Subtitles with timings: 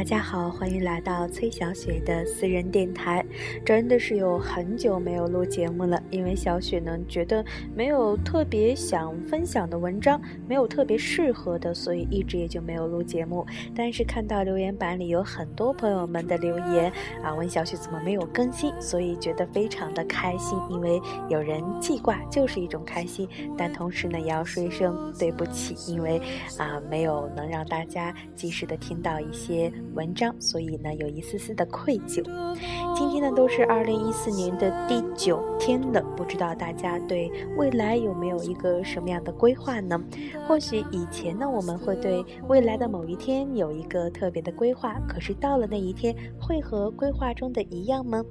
[0.00, 3.22] 大家好，欢迎来到崔小雪的私人电台。
[3.62, 7.44] 真的是有很久没有录节目了，因为小雪呢觉得
[7.76, 10.18] 没有特别想分享的文章，
[10.48, 13.44] 没有特别适合的，所以一直也就没有录节目。
[13.74, 16.90] 但是看到留言板里有很多朋友们的留言
[17.22, 20.98] 啊，问小雪怎么没有更新，所以觉得非常的开心，因为
[21.28, 23.28] 有人记挂就是一种开心。
[23.54, 26.18] 但同时呢，也要说一声对不起，因为
[26.56, 29.70] 啊没有能让大家及时的听到一些。
[29.94, 32.22] 文章，所以呢有一丝丝的愧疚。
[32.94, 40.00] 今天呢都是二零一四年的第九天了，不知道大家对未来有没有一个什么样的规划呢？
[40.46, 48.24] 或许以前呢我们会对未来的某一天有一个特别的规划，可是到了那一天，会和规划中的一样吗？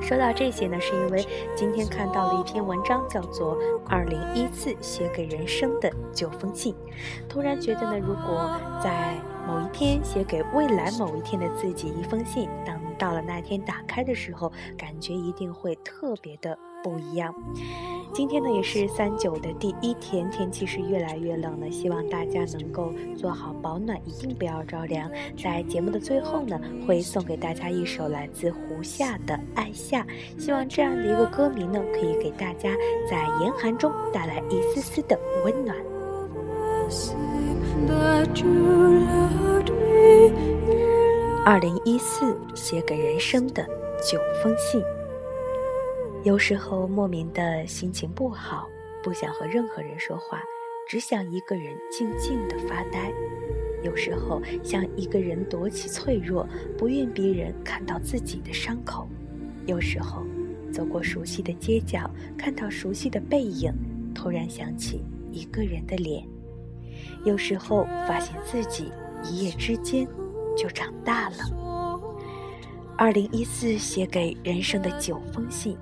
[0.00, 1.24] 说到这些呢，是因为
[1.56, 6.74] 今天看到了一篇文章，叫做《二零一四写给人生的九封信》，
[7.28, 8.50] 突然觉得呢，如果
[8.82, 9.14] 在
[9.46, 17.34] 某一天写给未来某一天的自己一封信，当到了那天打开的时候，感觉一定会特别的不一样。
[18.12, 25.08] 今天呢也是三九的第一天，天气是越来越冷了，希望大家能够做好保暖，一定不要着凉。
[25.40, 30.02] 在节目的最后呢，会送给大家一首来自胡夏的《爱夏》，
[30.42, 32.70] 希望这样的一个歌名呢，可以给大家
[33.08, 35.76] 在严寒中带来一丝丝的温暖。
[41.42, 43.66] 二零一四写给人生的
[44.04, 44.82] 九封信。
[46.22, 48.68] 有时候莫名的心情不好，
[49.02, 50.42] 不想和任何人说话，
[50.86, 53.10] 只想一个人静静的发呆。
[53.82, 59.08] 有时候想一个人躲起脆弱，不愿别人看到自己的伤口。
[59.64, 60.22] 有时候
[60.70, 63.72] 走过熟悉的街角，看到熟悉的背影，
[64.14, 66.22] 突然想起一个人的脸。
[67.24, 68.92] 有时候发现自己
[69.24, 70.06] 一夜之间
[70.60, 72.00] 就长大了。
[72.98, 75.74] 二零一四写给人生的九封信，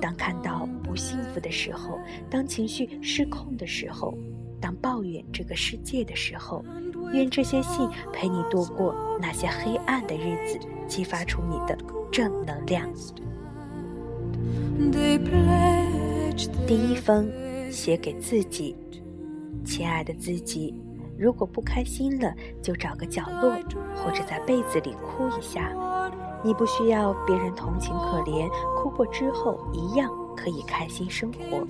[0.00, 1.98] 当看到不幸福的时候，
[2.30, 4.14] 当情绪失控的时候，
[4.60, 6.64] 当抱怨这个世界的时候，
[7.12, 11.76] 愿这些信陪你度过那些黑暗的日子，激发出你的
[12.12, 12.88] 正能量。
[16.68, 17.28] 第一封
[17.68, 18.76] 写给自己。
[19.62, 20.74] 亲爱的自己，
[21.20, 22.32] 如果不开心了，
[22.62, 23.52] 就找个角落，
[23.94, 25.70] 或者在被子里哭一下。
[26.42, 31.66] 你不需要别人同情可怜，哭过之后一样可以开心生活。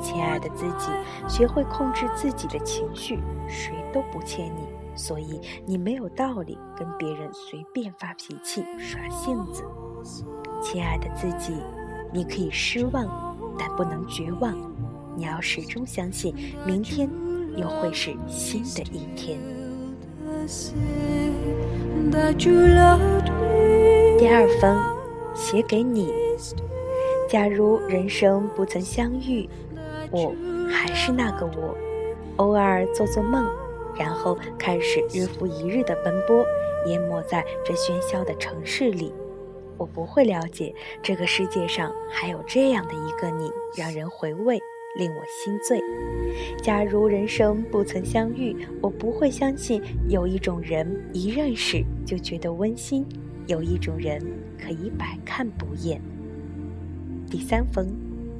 [0.00, 0.92] 亲爱的自己，
[1.28, 9.64] 学会控制自己的情绪，谁都不欠你，所以你没有道理跟别人随便发脾气、耍性子。
[10.62, 11.60] 亲爱的自己，
[12.12, 14.54] 你可以失望，但不能绝望。
[15.16, 16.32] 你要始终相信，
[16.64, 17.10] 明天
[17.56, 19.38] 又会是新的一天。
[24.18, 24.78] 第二封，
[25.34, 26.12] 写给你。
[27.28, 29.48] 假如人生不曾相遇，
[30.10, 30.32] 我
[30.70, 31.74] 还是那个我，
[32.36, 33.44] 偶尔做做梦，
[33.96, 36.44] 然后开始日复一日的奔波，
[36.86, 39.12] 淹没在这喧嚣的城市里。
[39.76, 44.60] 我不会了解这个世界上还有这样的一个你，让人回味。
[44.96, 45.80] 令我心醉。
[46.62, 53.06] 假如人生不曾相遇，我不会相信有一种人一认识就觉得温馨，
[53.46, 54.20] 有一种人
[54.58, 56.00] 可以百看不厌。
[57.30, 57.86] 第三封，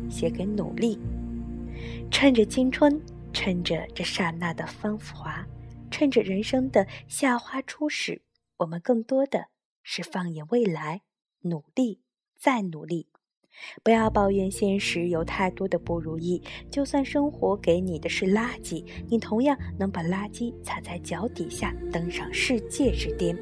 [0.09, 0.99] 写给努力。
[2.11, 3.01] 趁着青春，
[3.33, 5.47] 趁着这刹那的芳华，
[5.91, 8.23] 趁着人生的夏花初始，
[8.59, 9.49] 我们更多的
[9.83, 11.03] 是放眼未来，
[11.43, 12.01] 努力，
[12.39, 13.09] 再努力。
[13.83, 23.37] 不要抱怨现实有太多的不如意，就算生活给你的是垃圾，你同样能把垃圾踩在脚底下，登上世界之巅。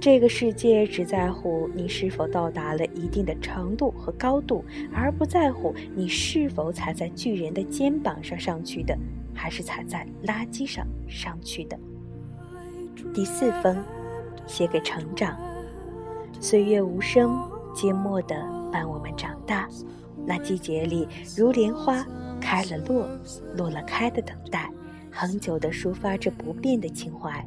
[0.00, 8.96] 这个世界只在乎你是否到达了一定的程度和高度，而不在乎你是否踩在巨人的肩膀上上去的，
[9.34, 11.76] 还是踩在垃圾上上去的。
[13.12, 13.76] 第四封，
[14.46, 15.36] 写给成长。
[16.38, 17.36] 岁月无声，
[17.74, 18.65] 缄默的。
[18.76, 19.66] 伴我们长大，
[20.26, 22.04] 那季节里如莲花
[22.38, 23.08] 开了落，
[23.54, 24.70] 落了开的等待，
[25.10, 27.42] 恒久地抒发着不变的情怀。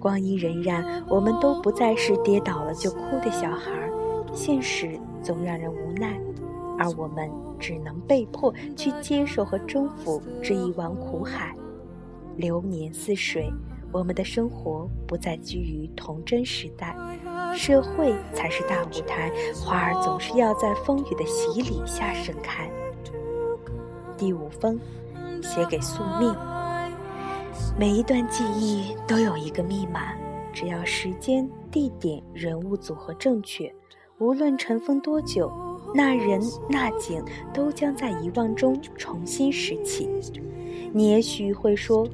[0.00, 3.88] 光阴荏苒，我们都不再是跌倒了就哭的小孩，
[4.32, 6.18] 现实总让人无奈，
[6.76, 11.54] 而我们只能被迫去接受和征服这一汪苦海。
[12.36, 13.48] 流年似水。
[13.92, 16.96] 我们的生活不再居于童真时代，
[17.54, 22.70] 社会才是大舞台，花儿总是要在风雨的洗礼下盛开。
[24.16, 24.78] 第五封，
[25.42, 26.34] 写给宿命。
[27.78, 30.14] 每一段记忆都有一个密码，
[30.52, 33.72] 只要时间、地点、人物组合正确，
[34.18, 35.52] 无论尘封多久，
[35.94, 37.22] 那人那景
[37.52, 40.08] 都将在遗忘中重新拾起。
[40.92, 42.06] 你也许会说，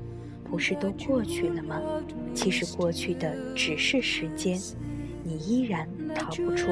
[0.45, 1.81] 不是都过去了吗？
[2.35, 4.59] 其实过去的只是时间，
[5.29, 6.69] 你依然逃不出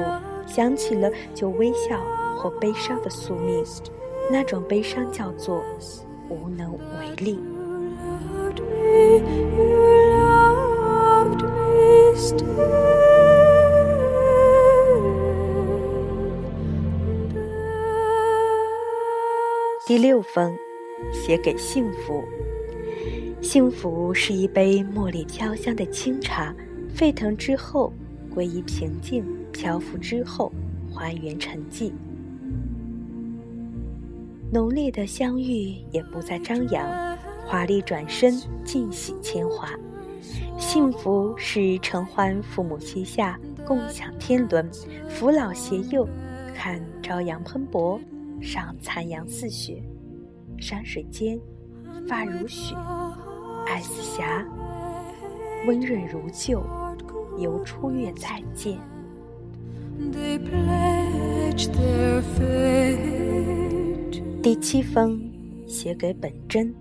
[0.47, 2.01] 想起了就微笑
[2.35, 3.63] 或悲伤的宿命。
[4.31, 5.63] 那种悲伤叫做
[6.27, 7.39] 无能为力。
[19.85, 20.57] 第六封，
[21.13, 22.23] 写给幸福。
[23.39, 26.53] 幸福是一杯茉莉飘香的清茶，
[26.93, 27.93] 沸腾之后
[28.37, 30.53] 归于平静，漂浮之后
[30.93, 31.91] 还原沉寂。
[34.53, 36.87] 浓烈的相遇也不再张扬，
[37.47, 39.71] 华丽转身，尽显铅华。
[40.55, 44.69] 幸福是承欢父母膝下，共享天伦，
[45.09, 46.07] 扶老携幼，
[46.53, 47.99] 看朝阳喷薄，
[48.39, 49.81] 赏残阳似雪。
[50.59, 51.39] 山水间，
[52.07, 52.75] 发如雪，
[53.65, 54.45] 爱似霞，
[55.65, 56.63] 温润如旧，
[57.37, 58.77] 犹初月再见。
[64.41, 65.19] 第七封，
[65.67, 66.73] 写给本真。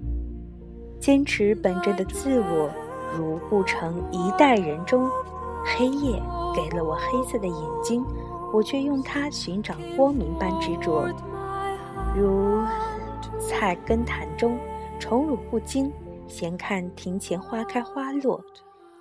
[0.98, 2.70] 坚持本真的自我。
[3.16, 5.08] 如不成一代人中，
[5.64, 6.20] 黑夜
[6.54, 8.04] 给了我黑色的眼睛，
[8.52, 11.08] 我却用它寻找光明般执着。
[12.14, 12.62] 如
[13.38, 14.58] 菜根谭中，
[14.98, 15.90] 宠辱不惊，
[16.26, 18.42] 闲看庭前花开花落，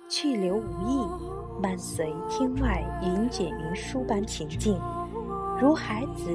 [0.08, 1.04] 去留无意，
[1.60, 4.80] 伴随天外云卷云舒般平静。
[5.60, 6.30] 如孩子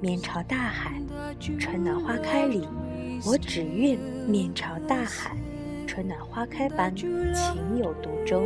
[0.00, 1.00] 面朝大海，
[1.58, 2.66] 春暖花开里，
[3.24, 3.96] 我只愿
[4.26, 5.36] 面朝大海。
[5.86, 8.42] 春暖花开般情有独钟。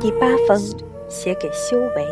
[0.00, 0.58] 第八封
[1.08, 2.06] 写给修为，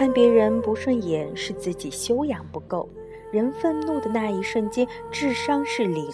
[0.00, 2.88] 看别人不顺眼是自己修养不够。
[3.30, 6.08] 人愤怒的那一瞬间，智商是零，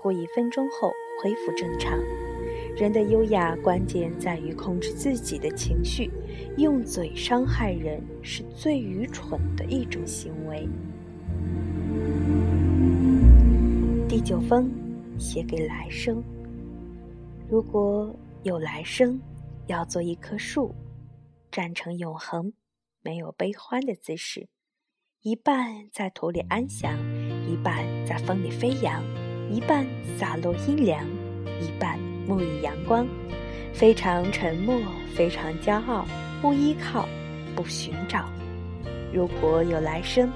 [0.00, 1.98] 过一分钟后恢复正常。
[2.76, 6.12] 人的优雅关键在于控制自己的情绪，
[6.58, 10.68] 用嘴伤害人是最愚蠢的一种行为。
[14.08, 14.70] 第九封，
[15.18, 16.22] 写给来生。
[17.48, 18.14] 如果
[18.44, 19.20] 有来生，
[19.66, 20.72] 要做一棵树，
[21.50, 22.52] 站成永恒，
[23.04, 24.48] 没有悲欢的姿势，
[25.20, 26.98] 一半在土里安详，
[27.46, 29.04] 一半在风里飞扬，
[29.50, 29.86] 一半
[30.18, 31.06] 洒落阴凉，
[31.60, 32.00] 一半。
[32.26, 33.06] 沐浴阳光，
[33.74, 34.80] 非常沉默，
[35.14, 36.06] 非常骄傲，
[36.40, 37.06] 不依靠，
[37.54, 38.26] 不寻找。
[39.12, 40.30] 如果有来生，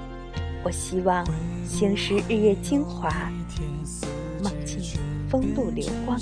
[0.63, 1.25] 我希望
[1.65, 3.31] 醒时日月精华，
[4.43, 4.79] 梦境
[5.27, 6.19] 风露流光，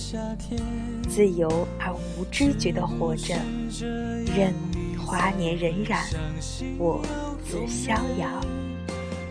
[1.09, 3.35] 自由而无知觉的活着，
[4.33, 4.53] 任
[5.07, 5.95] 华年荏苒，
[6.77, 7.01] 我
[7.42, 8.27] 自逍遥。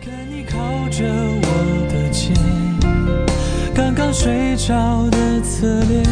[0.01, 0.57] 看你靠
[0.89, 1.47] 着我
[1.87, 2.33] 的肩。
[3.75, 6.03] 刚刚睡着的侧脸，